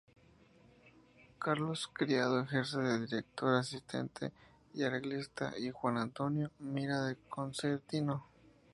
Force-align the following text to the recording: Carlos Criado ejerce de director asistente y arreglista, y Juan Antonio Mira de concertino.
Carlos 1.37 1.87
Criado 1.93 2.41
ejerce 2.41 2.79
de 2.79 3.05
director 3.05 3.53
asistente 3.53 4.31
y 4.73 4.81
arreglista, 4.81 5.53
y 5.59 5.69
Juan 5.69 5.97
Antonio 5.99 6.49
Mira 6.57 7.03
de 7.05 7.17
concertino. 7.29 8.25